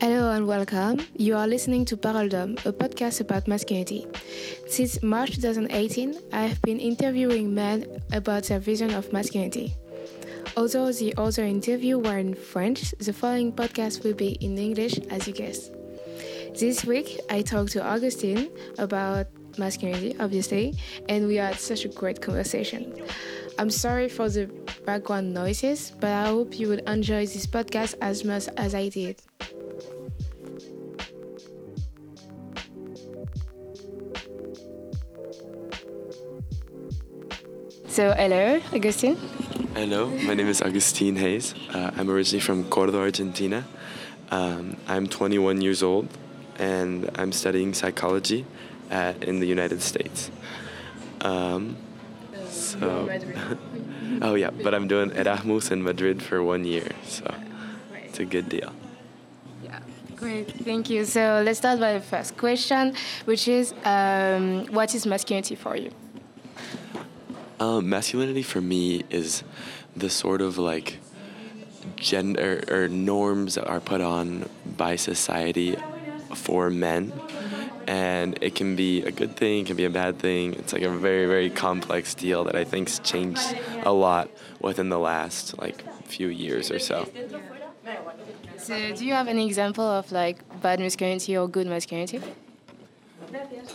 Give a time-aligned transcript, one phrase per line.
[0.00, 1.00] Hello and welcome.
[1.16, 4.06] You are listening to Parole d'Homme, a podcast about masculinity.
[4.68, 9.74] Since March 2018, I have been interviewing men about their vision of masculinity.
[10.56, 15.26] Although the other interviews were in French, the following podcast will be in English, as
[15.26, 15.72] you guessed.
[16.56, 19.26] This week, I talked to Augustine about
[19.58, 20.76] masculinity, obviously,
[21.08, 22.94] and we had such a great conversation.
[23.58, 24.46] I'm sorry for the
[24.86, 29.20] background noises, but I hope you will enjoy this podcast as much as I did.
[37.98, 39.16] So, hello, Augustine.
[39.74, 41.52] Hello, my name is Augustine Hayes.
[41.74, 43.64] Uh, I'm originally from Cordoba, Argentina.
[44.30, 46.06] Um, I'm 21 years old
[46.60, 48.46] and I'm studying psychology
[48.88, 50.30] at, in the United States.
[51.22, 51.76] Um,
[52.48, 53.10] so,
[54.22, 57.34] oh yeah, but I'm doing Erasmus in Madrid for one year, so
[58.04, 58.72] it's a good deal.
[59.64, 59.80] Yeah,
[60.14, 61.04] great, thank you.
[61.04, 65.90] So let's start by the first question, which is um, what is masculinity for you?
[67.60, 69.42] Um, masculinity for me is
[69.96, 70.98] the sort of like
[71.96, 75.76] gender or norms that are put on by society
[76.34, 77.12] for men.
[77.86, 80.54] And it can be a good thing, it can be a bad thing.
[80.54, 84.98] It's like a very, very complex deal that I think's changed a lot within the
[84.98, 87.08] last like few years or so.
[88.58, 92.20] So, do you have any example of like bad masculinity or good masculinity?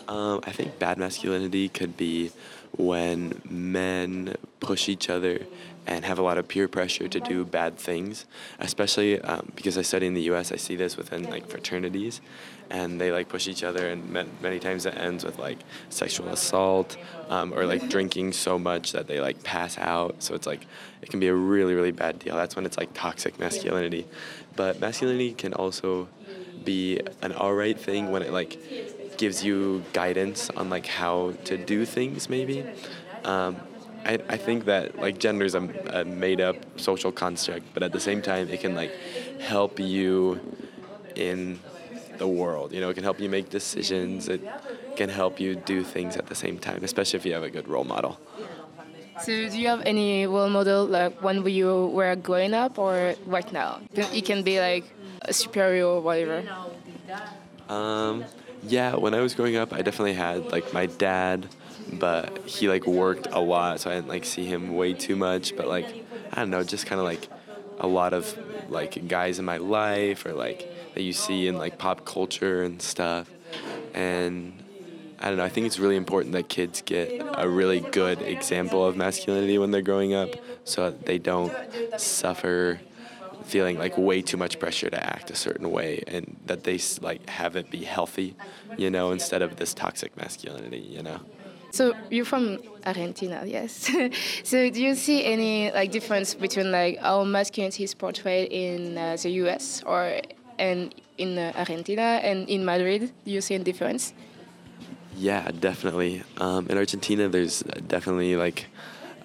[0.07, 2.31] Um, I think bad masculinity could be
[2.77, 5.45] when men push each other
[5.85, 8.25] and have a lot of peer pressure to do bad things,
[8.59, 10.51] especially um, because I study in the U.S.
[10.51, 12.21] I see this within like fraternities,
[12.69, 14.09] and they like push each other, and
[14.41, 16.97] many times it ends with like sexual assault
[17.29, 20.23] um, or like drinking so much that they like pass out.
[20.23, 20.65] So it's like
[21.01, 22.35] it can be a really really bad deal.
[22.35, 24.07] That's when it's like toxic masculinity,
[24.55, 26.07] but masculinity can also
[26.63, 28.57] be an alright thing when it like
[29.23, 32.57] gives you guidance on like how to do things maybe.
[33.23, 33.55] Um,
[34.11, 35.63] I, I think that like gender is a,
[35.99, 38.91] a made up social construct but at the same time it can like
[39.39, 40.11] help you
[41.15, 41.39] in
[42.17, 42.73] the world.
[42.73, 44.27] You know it can help you make decisions.
[44.27, 44.41] It
[44.99, 47.67] can help you do things at the same time especially if you have a good
[47.69, 48.13] role model.
[49.25, 53.49] So do you have any role model like when you were growing up or right
[53.53, 53.79] now?
[54.19, 54.85] It can be like
[55.21, 56.43] a superior or whatever.
[57.69, 58.25] Um,
[58.67, 61.47] yeah, when I was growing up, I definitely had like my dad,
[61.91, 65.55] but he like worked a lot, so I didn't like see him way too much.
[65.55, 65.87] But like,
[66.31, 67.27] I don't know, just kind of like
[67.79, 68.37] a lot of
[68.69, 72.81] like guys in my life or like that you see in like pop culture and
[72.81, 73.29] stuff.
[73.93, 74.63] And
[75.19, 78.85] I don't know, I think it's really important that kids get a really good example
[78.85, 80.29] of masculinity when they're growing up
[80.65, 81.53] so they don't
[81.97, 82.79] suffer
[83.43, 87.27] feeling like way too much pressure to act a certain way and that they like
[87.29, 88.35] have it be healthy
[88.77, 91.19] you know instead of this toxic masculinity you know
[91.73, 93.89] so you're from Argentina, yes.
[94.43, 99.17] so do you see any like difference between like how masculinity is portrayed in uh,
[99.19, 99.81] the U.S.
[99.83, 100.19] or
[100.59, 103.11] and in uh, Argentina and in Madrid?
[103.25, 104.13] Do you see a difference?
[105.17, 106.21] Yeah, definitely.
[106.37, 108.67] Um, in Argentina, there's definitely like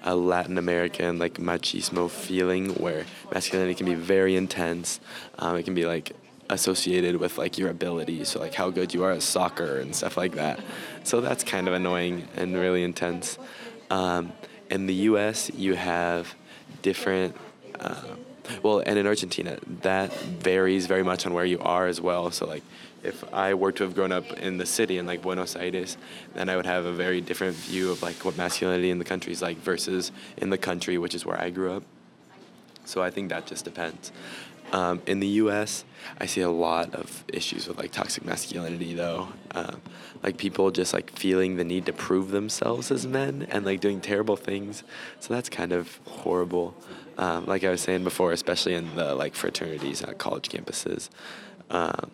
[0.09, 5.01] a Latin American like machismo feeling where masculinity can be very intense.
[5.39, 6.13] Um, it can be like
[6.49, 10.17] associated with like your ability, so like how good you are at soccer and stuff
[10.17, 10.61] like that.
[11.05, 13.39] So that's kind of annoying and really intense.
[13.91, 14.33] Um,
[14.71, 16.35] in the U.S., you have
[16.81, 17.37] different.
[17.79, 18.17] Uh,
[18.63, 22.31] well, and in Argentina, that varies very much on where you are as well.
[22.31, 22.63] So like
[23.03, 25.97] if I were to have grown up in the city in like Buenos Aires,
[26.35, 29.33] then I would have a very different view of like what masculinity in the country
[29.33, 31.83] is like versus in the country, which is where I grew up.
[32.85, 34.13] So I think that just depends.
[34.73, 35.85] Um, in the U.S.,
[36.19, 39.29] I see a lot of issues with like toxic masculinity, though.
[39.55, 39.81] Um,
[40.23, 44.01] like people just like feeling the need to prove themselves as men and like doing
[44.01, 44.83] terrible things.
[45.21, 46.75] So that's kind of horrible.
[47.19, 51.11] Um, like I was saying before, especially in the like fraternities at college campuses.
[51.69, 52.11] Um,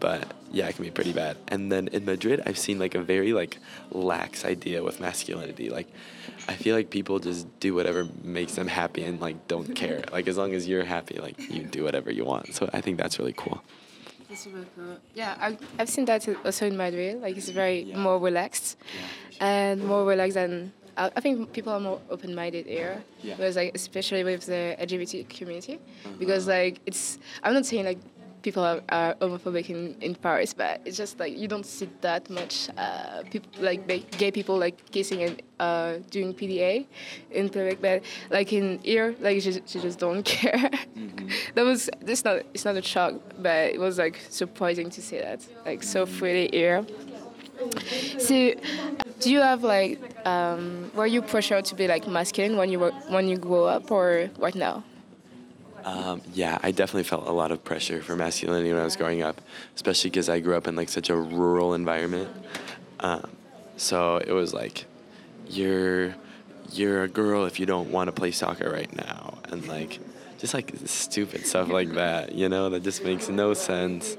[0.00, 1.36] but yeah, it can be pretty bad.
[1.48, 3.58] And then in Madrid, I've seen like a very like
[3.90, 5.70] lax idea with masculinity.
[5.70, 5.88] Like,
[6.48, 10.02] I feel like people just do whatever makes them happy and like don't care.
[10.12, 12.54] Like as long as you're happy, like you do whatever you want.
[12.54, 13.62] So I think that's really cool.
[14.28, 14.98] That's really cool.
[15.14, 17.22] Yeah, I've, I've seen that also in Madrid.
[17.22, 17.96] Like it's very yeah.
[17.96, 18.76] more relaxed,
[19.36, 19.46] yeah.
[19.46, 23.34] and more relaxed than I think people are more open-minded here yeah.
[23.34, 26.14] because like especially with the LGBT community uh-huh.
[26.18, 27.98] because like it's I'm not saying like
[28.44, 32.28] people are, are homophobic in, in Paris, but it's just like you don't see that
[32.30, 33.80] much uh, people like
[34.18, 36.86] gay people like kissing and uh, doing PDA
[37.30, 40.70] in public, but like in here, like you just, you just don't care.
[40.96, 41.28] Mm-hmm.
[41.54, 45.18] that was it's not it's not a shock, but it was like surprising to see
[45.18, 46.84] that like so freely here.
[48.18, 48.54] So,
[49.20, 52.92] do you have like um, were you pressured to be like masculine when you were
[53.08, 54.84] when you grow up or right now?
[55.84, 59.22] Um, yeah, I definitely felt a lot of pressure for masculinity when I was growing
[59.22, 59.40] up,
[59.76, 62.30] especially because I grew up in like such a rural environment.
[63.00, 63.30] Um,
[63.76, 64.86] so it was like,
[65.48, 66.14] you're
[66.72, 70.00] you're a girl if you don't want to play soccer right now, and like
[70.38, 74.16] just like stupid stuff like that, you know, that just makes no sense.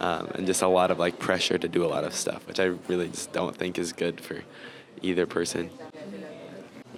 [0.00, 2.60] Um, and just a lot of like pressure to do a lot of stuff, which
[2.60, 4.44] I really just don't think is good for
[5.02, 5.70] either person.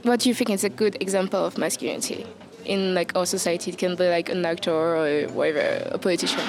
[0.02, 2.26] What do you think is a good example of masculinity?
[2.64, 3.70] in like our society.
[3.70, 6.40] It can be like an actor or whatever, a politician.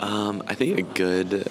[0.00, 1.48] Um, I think a good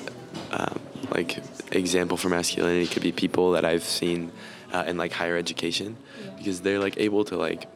[0.52, 0.80] um,
[1.10, 1.40] like
[1.72, 4.32] example for masculinity could be people that I've seen
[4.74, 5.98] uh, in like higher education,
[6.38, 7.68] because they're like able to like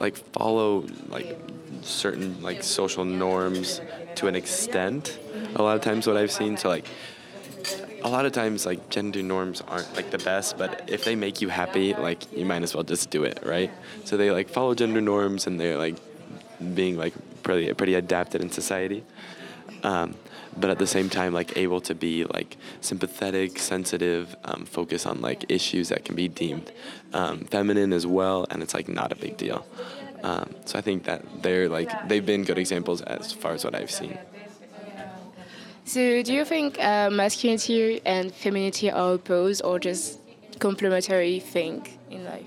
[0.00, 1.38] like follow like
[1.82, 3.80] certain like social norms
[4.18, 5.18] to an extent.
[5.54, 6.86] A lot of times, what I've seen, so like
[8.02, 11.40] a lot of times like gender norms aren't like the best but if they make
[11.40, 13.70] you happy like you might as well just do it right?
[14.04, 15.96] So they like follow gender norms and they're like
[16.74, 19.04] being like pretty pretty adapted in society.
[19.82, 20.14] Um,
[20.56, 25.20] but at the same time like able to be like sympathetic sensitive um, focus on
[25.20, 26.70] like issues that can be deemed
[27.12, 29.66] um, feminine as well and it's like not a big deal
[30.22, 33.74] um, so i think that they're like they've been good examples as far as what
[33.74, 34.18] i've seen
[35.88, 40.18] so, do you think uh, masculinity and femininity are opposed or just
[40.58, 42.44] complementary thing in life?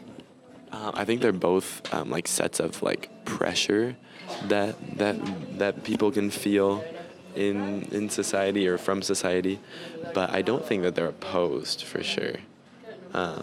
[0.71, 3.95] Uh, I think they're both um, like sets of like pressure
[4.43, 5.15] that that
[5.57, 6.83] that people can feel
[7.35, 9.59] in in society or from society,
[10.13, 12.35] but I don't think that they're opposed for sure.
[13.11, 13.41] Uh,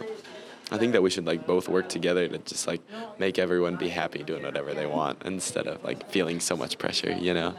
[0.70, 2.82] I think that we should like both work together to just like
[3.19, 7.12] make everyone be happy doing whatever they want instead of like feeling so much pressure,
[7.12, 7.55] you know,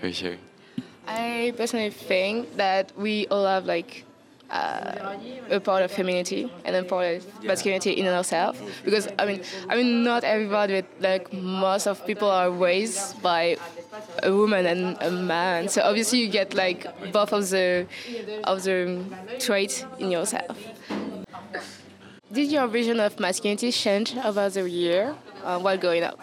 [0.00, 0.36] for sure.
[1.06, 4.04] I personally think that we all have like
[4.50, 5.16] uh,
[5.50, 9.76] a part of femininity and then part of masculinity in ourselves because I mean I
[9.76, 13.56] mean not everybody but like most of people are raised by
[14.22, 17.86] a woman and a man so obviously you get like both of the
[18.44, 19.04] of the
[19.38, 20.56] traits in yourself.
[22.34, 25.14] Did your vision of masculinity change over the year
[25.44, 26.18] uh, while growing up?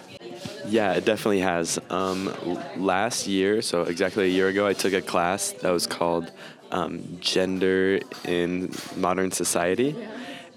[0.68, 1.80] Yeah, it definitely has.
[1.90, 2.36] Um,
[2.76, 6.30] last year, so exactly a year ago, I took a class that was called
[6.70, 9.96] um, Gender in Modern Society.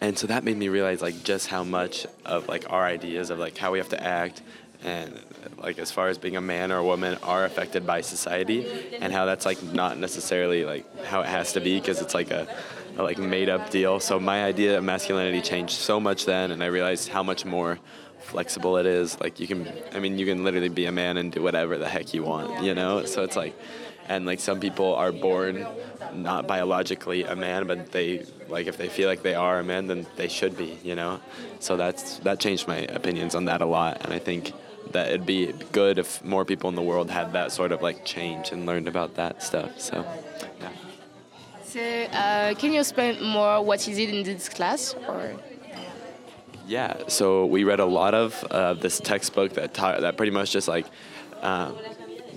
[0.01, 3.39] And so that made me realize like just how much of like our ideas of
[3.39, 4.43] like how we have to act
[4.83, 5.21] and
[5.59, 8.67] like as far as being a man or a woman are affected by society
[9.01, 12.31] and how that's like not necessarily like how it has to be because it's like
[12.33, 12.49] a,
[12.97, 14.01] a like made up deal.
[14.01, 17.79] So my idea of masculinity changed so much then and I realized how much more
[18.21, 19.21] flexible it is.
[19.21, 21.89] Like you can, I mean, you can literally be a man and do whatever the
[21.89, 23.05] heck you want, you know.
[23.05, 23.55] So it's like,
[24.09, 25.67] and like some people are born
[26.13, 29.87] not biologically a man, but they like if they feel like they are a man,
[29.87, 31.21] then they should be, you know.
[31.61, 34.53] So that's that changed my opinions on that a lot, and I think
[34.93, 38.05] that it'd be good if more people in the world had that sort of like
[38.05, 39.81] change and learned about that stuff.
[39.81, 40.05] So,
[40.61, 40.69] yeah.
[41.75, 45.33] So, uh, can you explain more what is it in this class, or?
[46.69, 50.53] Yeah, so we read a lot of uh, this textbook that ta- that pretty much
[50.53, 50.87] just like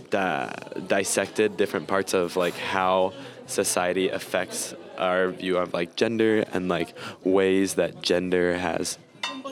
[0.09, 0.55] di-
[0.87, 3.13] dissected different parts of like how
[3.45, 8.97] society affects our view of like gender and like ways that gender has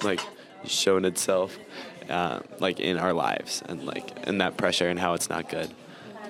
[0.02, 0.22] like
[0.66, 1.60] shown itself
[2.10, 5.70] uh, like in our lives and like in that pressure and how it's not good.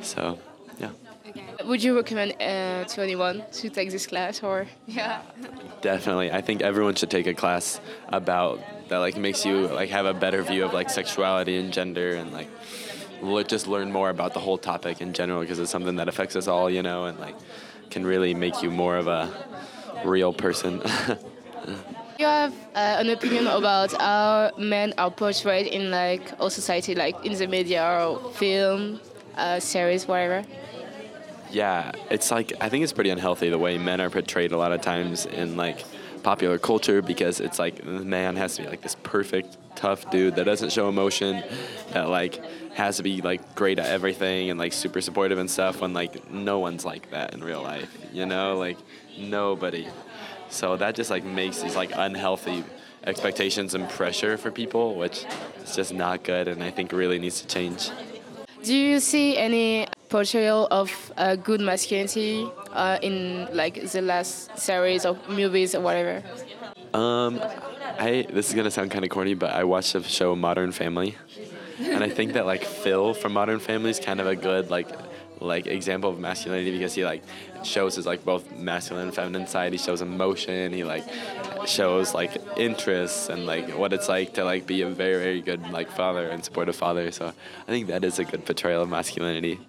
[0.01, 0.39] So.
[1.65, 5.21] Would you recommend uh, to anyone to take this class or yeah?
[5.81, 7.79] Definitely, I think everyone should take a class
[8.09, 8.97] about that.
[8.99, 12.49] Like makes you like have a better view of like sexuality and gender and like
[13.47, 16.47] just learn more about the whole topic in general because it's something that affects us
[16.47, 17.35] all, you know, and like
[17.89, 19.29] can really make you more of a
[20.03, 20.81] real person.
[22.19, 27.25] you have uh, an opinion about how men are portrayed in like our society, like
[27.25, 28.99] in the media or film,
[29.35, 30.45] uh, series, whatever?
[31.51, 34.71] Yeah, it's like I think it's pretty unhealthy the way men are portrayed a lot
[34.71, 35.83] of times in like
[36.23, 40.35] popular culture because it's like the man has to be like this perfect tough dude
[40.35, 41.43] that doesn't show emotion
[41.91, 45.81] that like has to be like great at everything and like super supportive and stuff
[45.81, 48.57] when like no one's like that in real life you know?
[48.57, 48.77] Like
[49.19, 49.87] nobody.
[50.49, 52.63] So that just like makes these like unhealthy
[53.03, 55.25] expectations and pressure for people which
[55.63, 57.91] is just not good and i think really needs to change
[58.65, 65.05] do you see any portrayal of uh, good masculinity uh, in like the last series
[65.05, 66.23] of movies or whatever?
[66.93, 67.39] Um,
[67.99, 71.15] I this is gonna sound kind of corny, but I watched the show Modern Family,
[71.79, 74.89] and I think that like Phil from Modern Family is kind of a good like
[75.39, 77.23] like example of masculinity because he like
[77.63, 79.71] shows his like both masculine and feminine side.
[79.71, 80.73] He shows emotion.
[80.73, 81.03] He like
[81.65, 85.69] shows like interests and like what it's like to like be a very very good
[85.71, 87.11] like father and supportive father.
[87.11, 89.59] So I think that is a good portrayal of masculinity.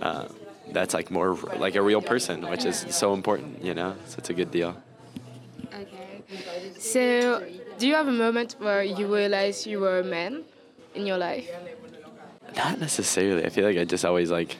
[0.00, 0.28] Uh,
[0.72, 3.96] that's like more like a real person, which is so important, you know.
[4.06, 4.76] So it's a good deal.
[5.72, 6.22] Okay.
[6.78, 7.46] So,
[7.78, 10.44] do you have a moment where you realize you were a man
[10.94, 11.48] in your life?
[12.56, 13.44] Not necessarily.
[13.44, 14.56] I feel like I just always like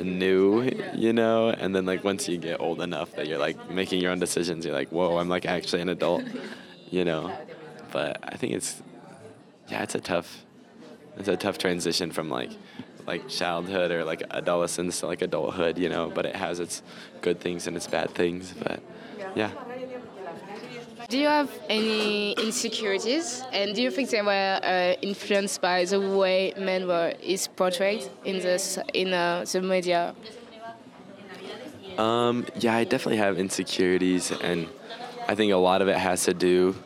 [0.00, 4.00] knew, you know, and then like once you get old enough that you're like making
[4.00, 6.22] your own decisions, you're like, whoa, I'm like actually an adult,
[6.90, 7.32] you know.
[7.90, 8.82] But I think it's,
[9.68, 10.44] yeah, it's a tough,
[11.16, 12.50] it's a tough transition from like,
[13.06, 16.10] like childhood or like adolescence to like adulthood, you know.
[16.14, 16.82] But it has its
[17.22, 18.52] good things and its bad things.
[18.52, 18.80] But
[19.34, 19.50] yeah.
[21.08, 25.98] Do you have any insecurities, and do you think they were uh, influenced by the
[25.98, 30.14] way men were is portrayed in the in uh, the media?
[31.96, 34.68] Um, yeah, I definitely have insecurities, and
[35.26, 36.76] I think a lot of it has to do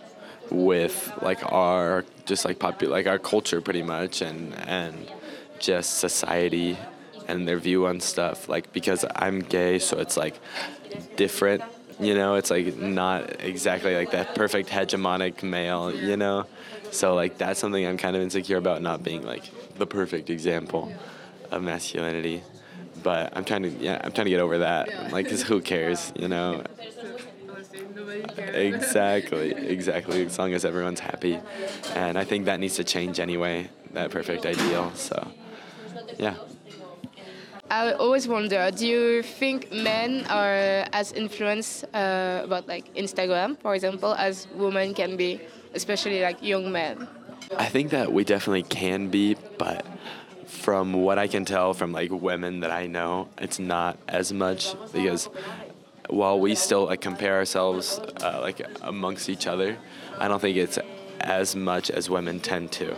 [0.52, 5.10] with like our just like popular like our culture pretty much, and and
[5.58, 6.78] just society
[7.26, 8.48] and their view on stuff.
[8.48, 10.38] Like because I'm gay, so it's like
[11.16, 11.64] different
[12.04, 16.46] you know it's like not exactly like that perfect hegemonic male you know?
[16.90, 19.44] So like that's something i'm kind of insecure about not being like
[19.76, 20.92] the perfect example
[21.50, 22.42] of masculinity.
[23.02, 25.12] But i'm trying to yeah i'm trying to get over that.
[25.12, 26.62] Like cause who cares you know?
[28.38, 30.24] Exactly exactly.
[30.26, 31.40] As long as everyone's happy.
[31.94, 35.28] And i think that needs to change anyway that perfect ideal so
[36.18, 36.34] yeah
[37.70, 43.74] I always wonder, do you think men are as influenced uh, about like Instagram, for
[43.74, 45.40] example, as women can be,
[45.74, 47.08] especially like young men?
[47.56, 49.86] I think that we definitely can be, but
[50.46, 54.74] from what I can tell from like women that I know, it's not as much
[54.92, 55.30] because
[56.10, 59.78] while we still like compare ourselves uh, like amongst each other,
[60.18, 60.78] I don't think it's
[61.22, 62.96] as much as women tend to.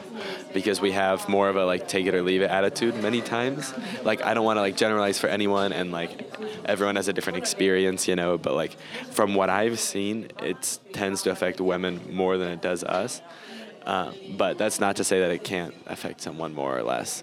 [0.52, 3.72] Because we have more of a like take it or leave it attitude many times.
[4.02, 6.10] Like i don't want to like generalize for anyone and like
[6.64, 8.72] everyone has a different experience you know but like
[9.10, 13.20] from what i've seen it tends to affect women more than it does us.
[13.84, 17.22] Uh, but that's not to say that it can't affect someone more or less.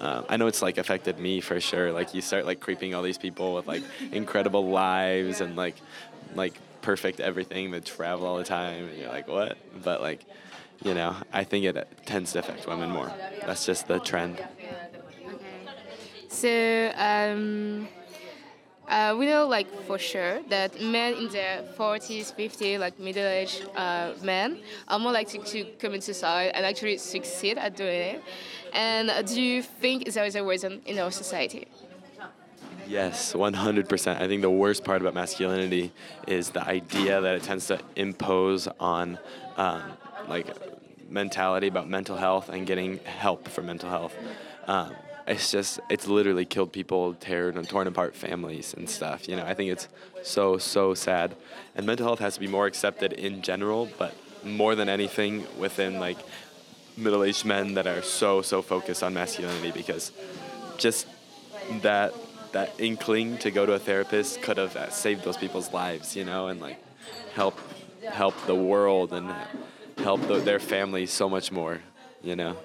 [0.00, 1.92] Uh, I know it's like affected me for sure.
[1.92, 5.76] Like you start like creeping all these people with like incredible lives and like
[6.34, 9.56] like perfect everything that travel all the time and you're like what?
[9.82, 10.24] But like
[10.82, 13.12] you know i think it tends to affect women more.
[13.46, 14.42] That's just the trend.
[16.28, 17.88] So um,
[18.88, 24.12] uh, we know like for sure that men in their 40s 50s like middle-aged uh,
[24.22, 24.58] men
[24.88, 28.22] are more likely to commit suicide and actually succeed at doing it.
[28.72, 31.66] And do you think there is a reason in our society
[32.90, 34.20] Yes, 100%.
[34.20, 35.92] I think the worst part about masculinity
[36.26, 39.16] is the idea that it tends to impose on
[39.56, 39.92] um,
[40.26, 40.48] like
[41.08, 44.16] mentality about mental health and getting help for mental health.
[44.66, 44.96] Um,
[45.28, 49.28] it's just it's literally killed people, teared and torn apart families and stuff.
[49.28, 49.86] You know, I think it's
[50.24, 51.36] so so sad.
[51.76, 56.00] And mental health has to be more accepted in general, but more than anything within
[56.00, 56.18] like
[56.96, 60.10] middle-aged men that are so so focused on masculinity because
[60.76, 61.06] just
[61.82, 62.12] that
[62.52, 66.48] that inkling to go to a therapist could have saved those people's lives, you know,
[66.48, 66.76] and like
[67.34, 67.58] help
[68.10, 69.32] help the world and
[69.98, 71.80] help the, their families so much more,
[72.22, 72.56] you know.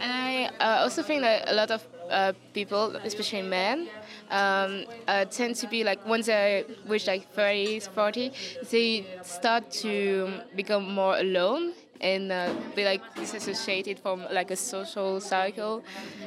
[0.00, 3.88] And I uh, also think that a lot of uh, people, especially men,
[4.30, 8.32] um, uh, tend to be like once they reach like 30s, 40,
[8.70, 11.72] they start to become more alone
[12.02, 15.82] and uh, be like disassociated from like a social cycle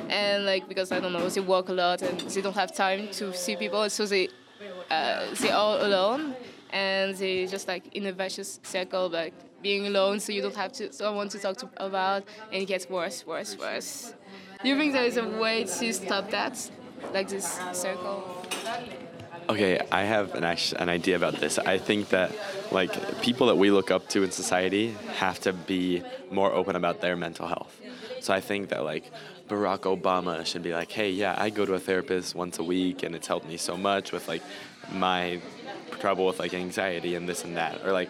[0.10, 3.08] and like because i don't know they work a lot and they don't have time
[3.10, 4.30] to see people so they
[4.90, 6.36] uh, they all alone.
[6.72, 10.74] And they just like in a vicious circle like being alone so you don't have
[10.74, 14.14] to someone to talk to about and it gets worse worse worse.
[14.62, 16.70] Do you think there is a way to stop that?
[17.14, 18.46] Like this circle
[19.48, 21.60] Okay, I have an an idea about this.
[21.60, 22.32] I think that
[22.72, 27.00] like people that we look up to in society have to be more open about
[27.02, 27.80] their mental health.
[28.22, 29.12] So I think that like
[29.48, 33.04] Barack Obama should be like, "Hey, yeah, I go to a therapist once a week
[33.04, 34.42] and it's helped me so much with like
[34.92, 35.40] my
[36.00, 38.10] trouble with like anxiety and this and that." Or like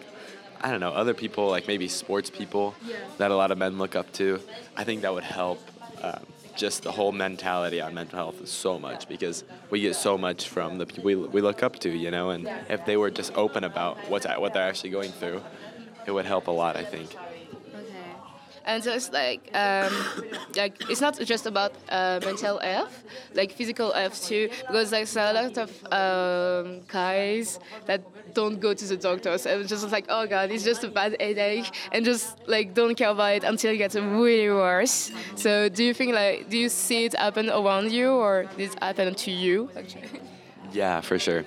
[0.62, 2.74] I don't know, other people like maybe sports people
[3.18, 4.40] that a lot of men look up to.
[4.74, 5.60] I think that would help
[6.02, 6.24] um,
[6.56, 10.48] just the whole mentality on mental health is so much because we get so much
[10.48, 13.32] from the people we, we look up to, you know, and if they were just
[13.34, 15.42] open about what's what they're actually going through,
[16.06, 17.14] it would help a lot, I think.
[18.66, 19.92] And so it's like, um,
[20.56, 23.04] like it's not just about uh, mental health,
[23.34, 28.02] like physical health too, because there's a lot of um, guys that
[28.34, 31.70] don't go to the doctors and just like, oh god, it's just a bad headache,
[31.92, 35.12] and just like don't care about it until it gets really worse.
[35.36, 38.82] So do you think like, do you see it happen around you, or did it
[38.82, 39.70] happen to you?
[39.76, 40.20] Actually?
[40.72, 41.44] Yeah, for sure.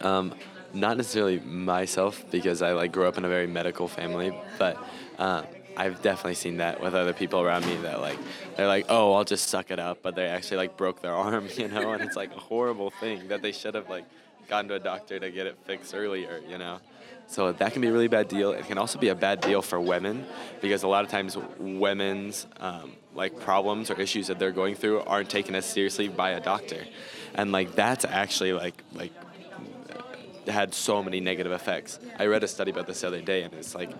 [0.00, 0.32] Um,
[0.72, 4.78] not necessarily myself because I like grew up in a very medical family, but
[5.18, 5.42] uh,
[5.80, 8.18] I've definitely seen that with other people around me that like
[8.54, 11.48] they're like, oh, I'll just suck it up, but they actually like broke their arm,
[11.56, 14.04] you know, and it's like a horrible thing that they should have like
[14.46, 16.80] gone to a doctor to get it fixed earlier, you know.
[17.28, 18.52] So that can be a really bad deal.
[18.52, 20.26] It can also be a bad deal for women
[20.60, 25.00] because a lot of times women's um, like problems or issues that they're going through
[25.00, 26.84] aren't taken as seriously by a doctor,
[27.34, 29.12] and like that's actually like like
[30.46, 31.98] had so many negative effects.
[32.18, 33.90] I read a study about this the other day, and it's like,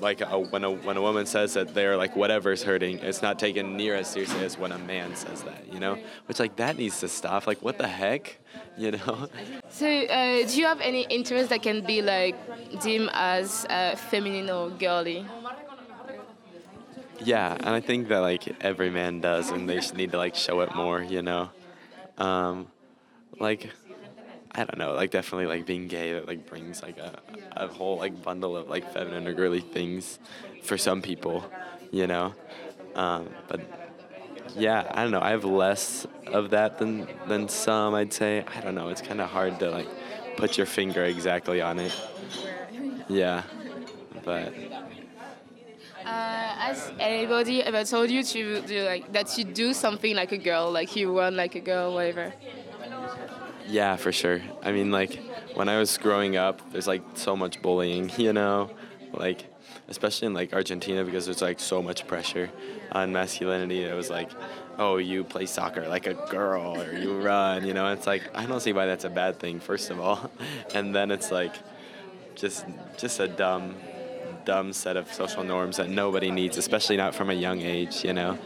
[0.00, 3.38] like a, when a when a woman says that they're like whatever's hurting, it's not
[3.38, 5.72] taken near as seriously as when a man says that.
[5.72, 7.46] You know, which like that needs to stop.
[7.46, 8.38] Like what the heck,
[8.76, 9.28] you know?
[9.70, 12.36] So uh, do you have any interest that can be like
[12.82, 15.26] deemed as uh, feminine or girly?
[17.20, 20.34] Yeah, and I think that like every man does, and they just need to like
[20.34, 21.02] show it more.
[21.02, 21.50] You know,
[22.16, 22.68] um,
[23.40, 23.70] like
[24.58, 27.12] I don't know, like definitely like being gay that like brings like a,
[27.56, 30.18] a whole like bundle of like feminine or girly things
[30.62, 31.44] for some people,
[31.92, 32.34] you know.
[32.96, 33.60] Um, but
[34.56, 35.20] yeah, I don't know.
[35.20, 37.94] I have less of that than than some.
[37.94, 38.44] I'd say.
[38.56, 38.88] I don't know.
[38.88, 39.88] It's kind of hard to like
[40.36, 41.94] put your finger exactly on it.
[43.08, 43.44] Yeah,
[44.24, 44.52] but.
[46.04, 50.38] Uh, has anybody ever told you to do like that you do something like a
[50.38, 52.32] girl, like you run like a girl, whatever?
[53.68, 54.40] Yeah, for sure.
[54.62, 55.20] I mean, like
[55.54, 58.70] when I was growing up, there's like so much bullying, you know,
[59.12, 59.44] like
[59.88, 62.50] especially in like Argentina because there's like so much pressure
[62.92, 63.82] on masculinity.
[63.84, 64.30] It was like,
[64.78, 67.92] oh, you play soccer like a girl or you run, you know.
[67.92, 70.30] It's like I don't see why that's a bad thing, first of all,
[70.74, 71.54] and then it's like
[72.34, 72.64] just
[72.96, 73.74] just a dumb
[74.46, 78.14] dumb set of social norms that nobody needs, especially not from a young age, you
[78.14, 78.38] know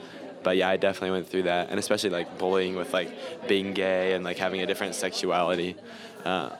[0.42, 3.10] but yeah, I definitely went through that, and especially like bullying with like
[3.48, 5.76] being gay and like having a different sexuality.
[6.24, 6.50] Uh,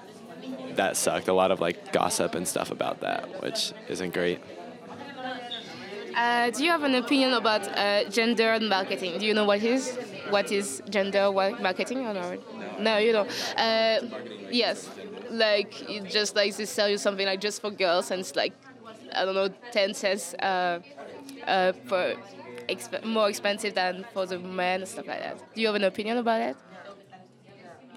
[0.75, 1.29] that sucked.
[1.29, 4.41] A lot of like gossip and stuff about that, which isn't great.
[6.15, 9.19] Uh, do you have an opinion about uh, gender marketing?
[9.19, 9.97] Do you know what is
[10.29, 12.81] what is gender marketing or not?
[12.81, 13.29] No, you don't.
[13.57, 14.01] Uh,
[14.51, 14.91] yes,
[15.31, 18.53] like it just like they sell you something like just for girls, and it's like
[19.15, 20.81] I don't know, ten cents uh,
[21.47, 22.15] uh, for
[22.77, 25.55] exp- more expensive than for the men stuff like that.
[25.55, 26.57] Do you have an opinion about it?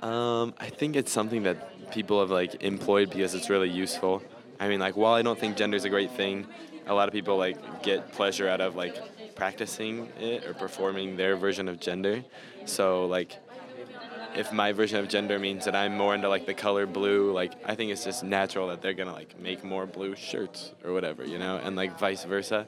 [0.04, 4.22] Um, I think it's something that people have like employed because it's really useful.
[4.60, 6.46] I mean, like while I don't think gender is a great thing,
[6.88, 8.96] a lot of people like get pleasure out of like
[9.36, 12.24] practicing it or performing their version of gender.
[12.66, 13.38] So like
[14.36, 17.54] if my version of gender means that I'm more into like the color blue, like
[17.66, 21.26] I think it's just natural that they're gonna like make more blue shirts or whatever,
[21.26, 22.68] you know, and like vice versa.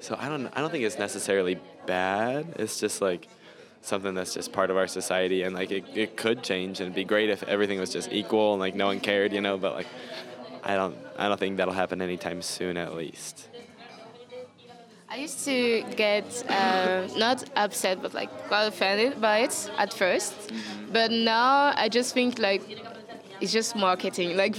[0.00, 2.56] So I don't I don't think it's necessarily bad.
[2.58, 3.28] It's just like
[3.80, 6.94] something that's just part of our society and like it, it could change and it'd
[6.94, 9.74] be great if everything was just equal and like no one cared, you know, but
[9.74, 9.86] like
[10.62, 13.48] I don't I don't think that'll happen anytime soon at least.
[15.08, 20.32] I used to get uh, not upset but like quite offended by it at 1st
[20.48, 20.92] mm-hmm.
[20.92, 22.62] but now I just think like
[23.44, 24.36] it's just marketing.
[24.44, 24.56] Like,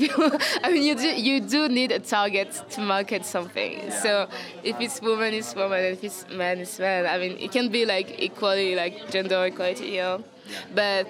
[0.63, 3.91] I mean, you do you do need a target to market something.
[4.03, 4.27] So
[4.63, 5.83] if it's woman, it's woman.
[5.95, 7.05] If it's man, it's man.
[7.05, 10.23] I mean, it can be like equality, like gender equality, you know.
[10.73, 11.07] But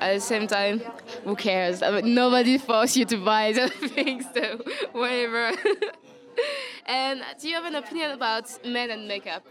[0.00, 0.80] at the same time,
[1.24, 1.82] who cares?
[1.82, 4.44] I mean, nobody forced you to buy the thing, so
[4.92, 5.52] whatever.
[6.86, 9.44] and do you have an opinion about men and makeup?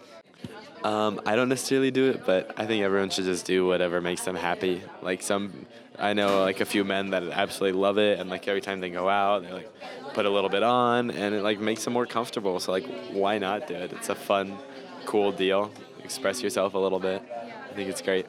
[0.85, 4.23] Um, I don't necessarily do it, but I think everyone should just do whatever makes
[4.23, 4.83] them happy.
[5.01, 5.65] Like some
[5.97, 8.91] I know like a few men that absolutely love it, and like every time they
[8.91, 9.71] go out, they like
[10.13, 12.59] put a little bit on, and it like makes them more comfortable.
[12.59, 13.93] So like, why not do it?
[13.93, 14.59] It's a fun,
[15.05, 15.71] cool deal.
[16.03, 17.23] Express yourself a little bit.
[17.67, 18.27] I think it's great.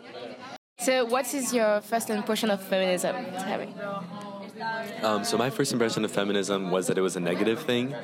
[0.79, 3.17] So, what is your first impression of feminism,
[3.51, 3.75] Harry?
[5.03, 7.95] Um, so my first impression of feminism was that it was a negative thing,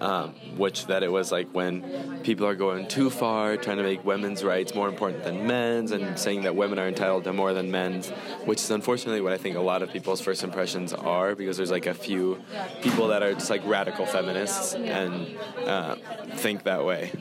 [0.00, 4.04] um, which that it was like when people are going too far, trying to make
[4.04, 7.70] women's rights more important than men's, and saying that women are entitled to more than
[7.70, 8.08] men's,
[8.44, 11.70] which is unfortunately what I think a lot of people's first impressions are, because there's
[11.70, 12.42] like a few
[12.82, 15.96] people that are just like radical feminists and uh,
[16.36, 17.12] think that way.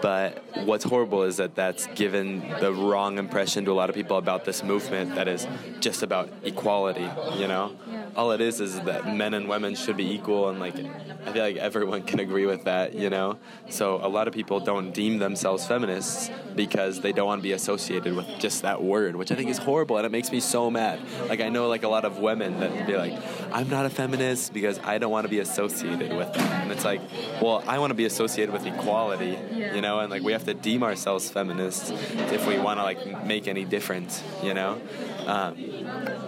[0.00, 4.16] But what's horrible is that that's given the wrong impression to a lot of people
[4.16, 5.46] about this movement that is
[5.80, 7.76] just about equality, you know?
[7.90, 8.04] Yeah.
[8.16, 11.42] All it is is that men and women should be equal, and like, I feel
[11.42, 13.38] like everyone can agree with that, you know?
[13.68, 17.52] So a lot of people don't deem themselves feminists because they don't want to be
[17.52, 20.70] associated with just that word, which I think is horrible, and it makes me so
[20.70, 21.00] mad.
[21.28, 24.52] Like, I know like a lot of women that be like, I'm not a feminist
[24.52, 26.62] because I don't want to be associated with that.
[26.62, 27.00] And it's like,
[27.40, 30.00] well, I want to be associated with equality, you know?
[30.00, 33.64] And like, we have to deem ourselves feminists if we want to like make any
[33.64, 34.80] difference, you know?
[35.26, 35.54] Um,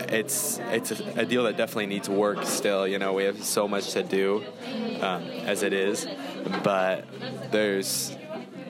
[0.08, 2.86] it's it's a, a, deal that definitely needs work still.
[2.86, 4.44] You know, we have so much to do
[5.00, 6.06] um, as it is,
[6.62, 7.04] but
[7.50, 8.16] there's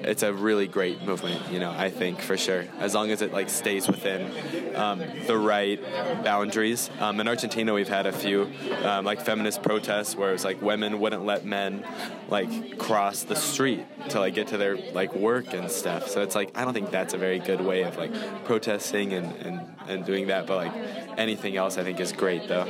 [0.05, 1.51] it's a really great movement.
[1.51, 4.31] You know, I think for sure, as long as it like stays within
[4.77, 5.81] um, the right
[6.25, 6.91] boundaries.
[7.01, 8.51] Um, in Argentina, we've had a few
[8.83, 11.85] um, like feminist protests where it's like women wouldn't let men
[12.29, 16.09] like cross the street to like get to their like work and stuff.
[16.09, 18.13] So it's like I don't think that's a very good way of like
[18.45, 20.47] protesting and, and, and doing that.
[20.47, 20.73] But like
[21.19, 22.67] anything else, I think is great though.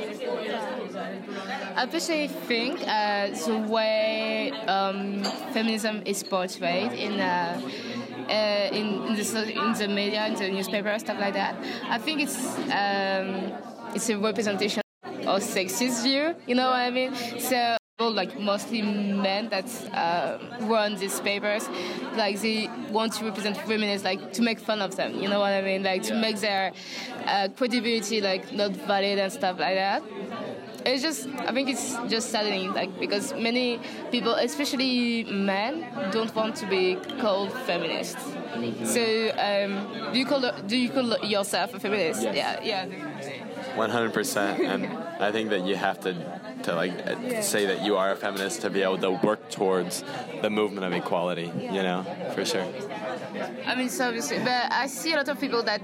[1.75, 7.61] I personally think uh, the way um, feminism is portrayed in, uh,
[8.29, 11.55] uh, in, in, the, in the media, in the newspaper, stuff like that,
[11.89, 12.37] I think it's
[12.69, 13.53] um,
[13.95, 16.35] it's a representation of sexist view.
[16.47, 17.13] You know what I mean?
[17.39, 21.69] So like mostly men that uh, run these papers
[22.15, 25.39] like they want to represent women as like to make fun of them you know
[25.39, 26.73] what i mean like to make their
[27.27, 30.01] uh, credibility like not valid and stuff like that
[30.85, 33.79] it's just I think it's just saddening, like because many
[34.11, 38.21] people, especially men, don't want to be called feminists.
[38.83, 39.01] So
[39.37, 42.21] um, do you call do you call yourself a feminist?
[42.23, 42.35] Yes.
[42.63, 43.42] Yeah, yeah.
[43.75, 44.85] One hundred percent, and
[45.19, 46.13] I think that you have to
[46.63, 47.41] to like uh, yeah.
[47.41, 50.03] say that you are a feminist to be able to work towards
[50.41, 51.51] the movement of equality.
[51.59, 52.05] You know,
[52.35, 52.67] for sure.
[53.65, 55.81] I mean, so obviously, but I see a lot of people that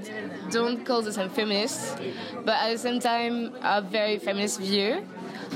[0.52, 1.96] don't call themselves feminists,
[2.46, 5.06] but at the same time, a very feminist view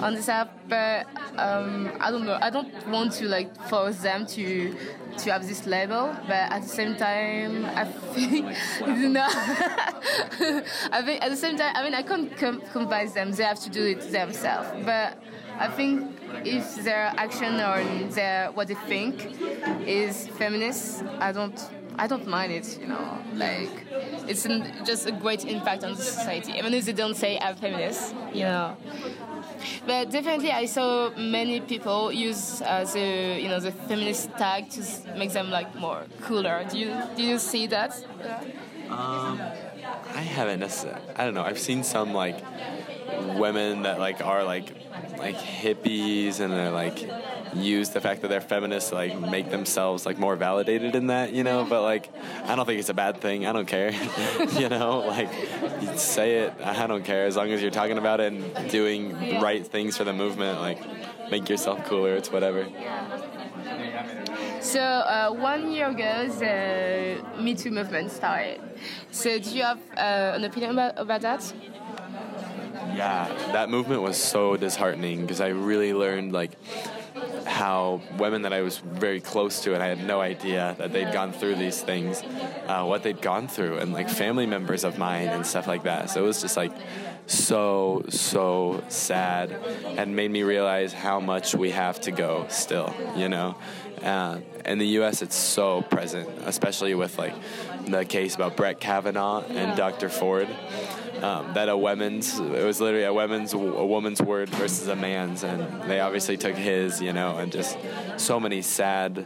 [0.02, 0.58] on this app.
[0.68, 2.38] But um, I don't know.
[2.42, 4.76] I don't want to like force them to
[5.20, 8.46] to have this label, but at the same time, I think
[8.88, 13.32] know, I think at the same time, I mean, I can't com- convince them.
[13.32, 14.70] They have to do it themselves.
[14.84, 15.18] But
[15.60, 19.38] I think if their action or their what they think
[19.86, 21.60] is feminist, I don't
[21.98, 23.20] I don't mind it, you know.
[23.36, 23.86] Like,
[24.28, 27.56] it's an, just a great impact on the society, even if they don't say I'm
[27.56, 28.78] feminist, you know.
[29.86, 34.82] But definitely, I saw many people use uh, the you know the feminist tag to
[35.18, 36.66] make them like more cooler.
[36.70, 37.92] Do you do you see that?
[38.90, 39.42] Um,
[40.14, 41.02] I haven't necessarily.
[41.16, 41.44] I don't know.
[41.44, 42.40] I've seen some like
[43.36, 44.83] women that like are like
[45.18, 47.10] like hippies and they're like
[47.56, 51.34] use the fact that they're feminists to like make themselves like more validated in that,
[51.34, 51.66] you know.
[51.66, 52.12] But like,
[52.46, 53.46] I don't think it's a bad thing.
[53.46, 53.92] I don't care,
[54.58, 55.00] you know.
[55.00, 55.30] Like,
[55.98, 56.54] say it.
[56.64, 59.98] I don't care as long as you're talking about it and doing the right things
[59.98, 60.60] for the movement.
[60.60, 60.80] Like,
[61.30, 62.16] make yourself cooler.
[62.16, 62.68] It's whatever.
[64.62, 68.62] So uh, one year ago, the Me Too movement started.
[69.12, 71.54] So do you have uh, an opinion about, about that?
[72.96, 76.52] Yeah, that movement was so disheartening because I really learned like
[77.46, 81.12] how women that I was very close to and I had no idea that they'd
[81.12, 82.22] gone through these things,
[82.68, 86.10] uh, what they'd gone through, and like family members of mine and stuff like that.
[86.10, 86.72] So it was just like
[87.26, 93.30] so so sad and made me realize how much we have to go still you
[93.30, 93.56] know
[94.04, 97.34] uh, in the us it's so present especially with like
[97.88, 100.48] the case about brett kavanaugh and dr ford.
[101.22, 105.44] Um, that a woman's it was literally a woman's a woman's word versus a man's
[105.44, 107.78] and they obviously took his you know and just
[108.18, 109.26] so many sad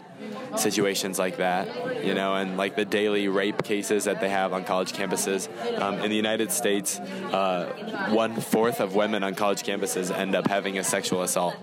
[0.55, 4.63] situations like that, you know, and like the daily rape cases that they have on
[4.63, 5.47] college campuses.
[5.79, 7.65] Um, in the United States, uh,
[8.09, 11.55] one fourth of women on college campuses end up having a sexual assault,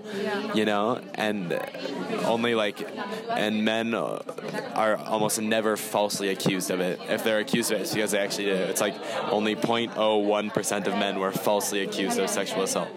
[0.53, 1.59] you know, and
[2.25, 2.87] only like,
[3.29, 6.99] and men are almost never falsely accused of it.
[7.09, 8.69] If they're accused of it, it's because they actually did it.
[8.69, 8.95] It's like
[9.31, 12.89] only 0.01% of men were falsely accused of sexual assault.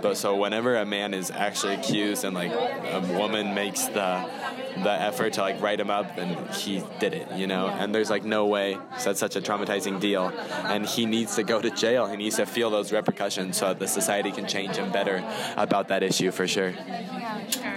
[0.00, 4.28] But so whenever a man is actually accused and like a woman makes the
[4.82, 7.68] the effort to like write him up and he did it you know?
[7.68, 10.32] And there's like no way that's such a traumatizing deal.
[10.64, 12.06] And he needs to go to jail.
[12.06, 15.24] He needs to feel those repercussions so that the society can change him better
[15.56, 16.70] about that issue for sure.
[16.70, 17.73] Yeah sure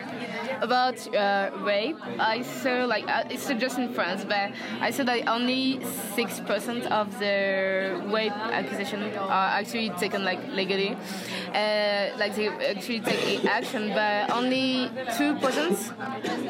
[0.62, 5.28] about uh, rape, I saw like uh, it's just in France, but I saw that
[5.28, 5.84] only
[6.16, 10.96] six percent of the rape accusations are actually taken like legally,
[11.54, 15.92] uh, like they actually take action, but only two percent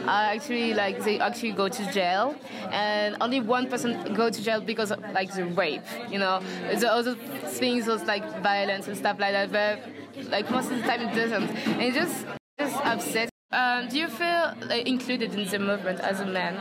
[0.07, 2.35] are actually like they actually go to jail,
[2.71, 5.81] and only one percent go to jail because of like the rape.
[6.09, 6.41] You know,
[6.79, 10.83] the other things was like violence and stuff like that, but like most of the
[10.83, 12.25] time it doesn't, and it just
[12.59, 13.29] just upset.
[13.51, 16.59] Um, do you feel like, included in the movement as a man?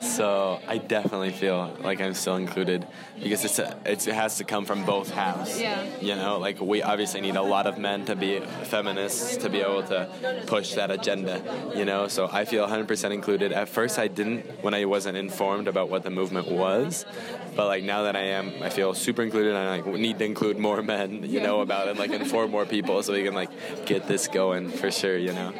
[0.00, 2.86] So I definitely feel like I'm still included
[3.22, 5.60] because it's, a, it's it has to come from both halves.
[5.60, 5.84] Yeah.
[6.00, 9.60] You know, like we obviously need a lot of men to be feminists to be
[9.60, 11.42] able to push that agenda.
[11.74, 13.52] You know, so I feel 100% included.
[13.52, 17.06] At first, I didn't when I wasn't informed about what the movement was,
[17.54, 19.54] but like now that I am, I feel super included.
[19.54, 21.24] And I like need to include more men.
[21.24, 23.50] You know about it, like inform more people so we can like
[23.86, 25.16] get this going for sure.
[25.16, 25.52] You know.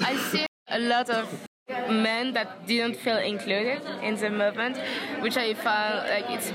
[0.00, 4.78] I see a lot of men that didn't feel included in the movement,
[5.20, 6.52] which I found like it's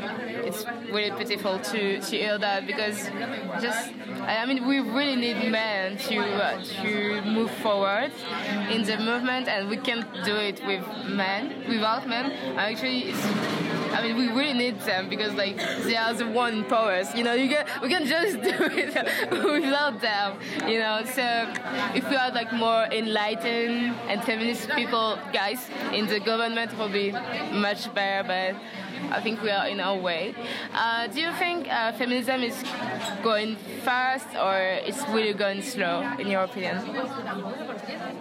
[0.48, 3.10] it's really pitiful to, to hear that because
[3.62, 8.12] just I mean we really need men to uh, to move forward
[8.72, 12.32] in the movement and we can't do it with men without men.
[12.58, 13.71] Actually, it's,
[14.02, 17.14] I mean we really need them because like they are the one powers.
[17.14, 18.92] You know, you can we can just do it
[19.32, 20.40] without them.
[20.68, 21.54] You know, so
[21.94, 27.12] if we are like more enlightened and feminist people guys in the government will be
[27.52, 28.56] much better, but
[29.10, 30.34] I think we are in our way.
[30.74, 32.56] Uh, do you think uh, feminism is
[33.24, 36.78] going fast or it's really going slow, in your opinion?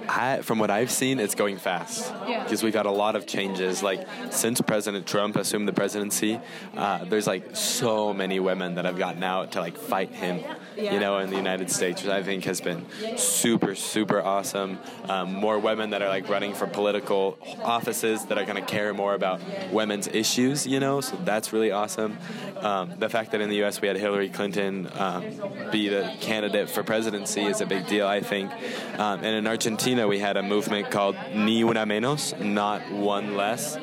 [0.09, 2.65] I, from what I've seen, it's going fast because Yeah.
[2.65, 3.83] we've had a lot of changes.
[3.83, 6.41] Like since President Trump assumed the presidency,
[6.77, 10.41] uh, there's like so many women that have gotten out to like fight him.
[10.77, 10.95] Yeah.
[10.95, 14.79] You know, in the United States, which I think has been super, super awesome.
[15.09, 18.95] Um, more women that are like running for political offices that are going to care
[18.95, 19.41] more about
[19.73, 20.67] women's issues.
[20.67, 22.19] You know, so that's really awesome.
[22.59, 23.81] Um, the fact that in the U.S.
[23.81, 25.25] we had Hillary Clinton um,
[25.73, 28.51] be the candidate for presidency is a big deal, I think.
[28.99, 33.77] Um, and in Argentina, we had a movement called Ni Una Menos, not one less,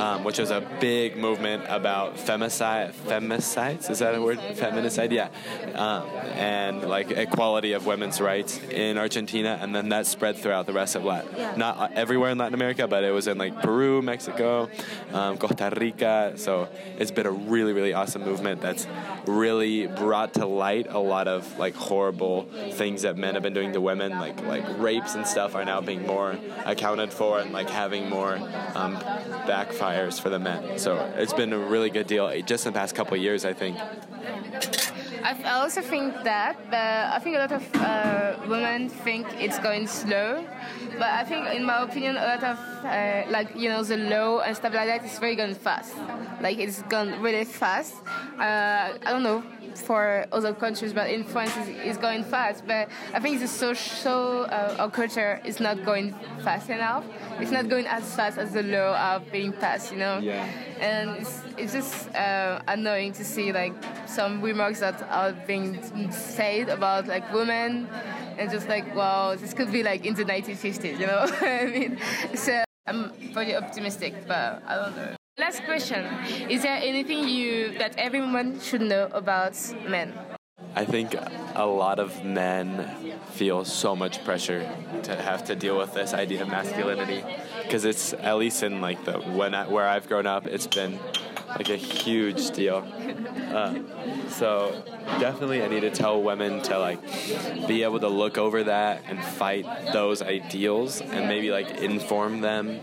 [0.00, 2.92] um, which was a big movement about femicide.
[2.92, 4.38] Femicides is that a word?
[4.38, 5.28] Feminicide, yeah.
[6.34, 10.96] And like equality of women's rights in Argentina, and then that spread throughout the rest
[10.96, 11.58] of Latin.
[11.58, 14.68] Not uh, everywhere in Latin America, but it was in like Peru, Mexico,
[15.12, 16.32] um, Costa Rica.
[16.36, 16.68] So
[16.98, 18.86] it's been a really, really awesome movement that's
[19.26, 23.72] really brought to light a lot of like horrible things that men have been doing
[23.72, 27.70] to women, like like rapes and stuff, are now being more accounted for and like
[27.70, 28.34] having more
[28.74, 28.96] um,
[29.46, 30.78] backfires for the men.
[30.78, 33.52] So it's been a really good deal just in the past couple of years, I
[33.52, 33.78] think.
[35.24, 39.86] I also think that, but I think a lot of uh, women think it's going
[39.86, 40.44] slow.
[40.98, 44.40] But I think, in my opinion, a lot of uh, like you know the law
[44.40, 45.94] and stuff like that is very going fast.
[46.40, 47.94] Like it's gone really fast.
[48.38, 49.42] Uh, I don't know
[49.86, 52.64] for other countries, but in France it's, it's going fast.
[52.66, 57.04] But I think the social uh, our culture is not going fast enough.
[57.40, 59.90] It's not going as fast as the law are being passed.
[59.92, 60.46] You know Yeah.
[60.80, 63.72] and it's, it's just uh, annoying to see like
[64.06, 65.80] some remarks that are being
[66.12, 67.88] said about like women
[68.38, 71.98] and just like wow this could be like in the 1950s you know i mean?
[72.34, 75.16] So i'm pretty optimistic but i don't know.
[75.36, 76.04] Last question.
[76.48, 80.14] Is there anything you that every woman should know about men?
[80.76, 81.16] I think
[81.56, 82.88] a lot of men
[83.32, 84.68] feel so much pressure
[85.02, 87.24] to have to deal with this idea of masculinity
[87.64, 91.00] because it's at least in like the when I, where I've grown up, it's been
[91.56, 92.84] like a huge deal.
[93.52, 93.78] Uh,
[94.28, 94.82] so
[95.20, 97.00] definitely, I need to tell women to like
[97.68, 102.80] be able to look over that and fight those ideals and maybe like inform them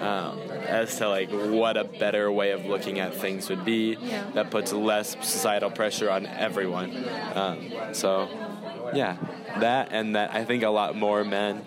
[0.00, 4.28] um, as to like what a better way of looking at things would be Yeah.
[4.34, 6.92] that puts less societal pressure on everyone.
[7.34, 8.28] Um, so
[8.94, 9.16] yeah,
[9.60, 11.64] that and that I think a lot more men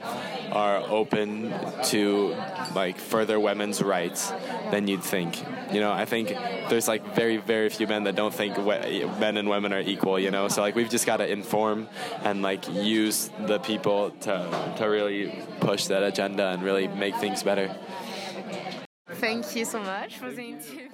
[0.51, 1.53] are open
[1.85, 2.35] to
[2.75, 4.31] like further women's rights
[4.71, 5.41] than you'd think.
[5.71, 6.29] You know, I think
[6.69, 10.19] there's like very very few men that don't think we- men and women are equal.
[10.19, 11.87] You know, so like we've just got to inform
[12.23, 17.43] and like use the people to to really push that agenda and really make things
[17.43, 17.75] better.
[19.15, 20.89] thank you so much for the interview